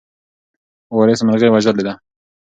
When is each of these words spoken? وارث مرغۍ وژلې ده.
وارث 0.97 1.19
مرغۍ 1.27 1.49
وژلې 1.51 1.83
ده. 1.87 1.93